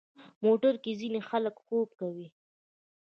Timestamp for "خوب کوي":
1.65-2.27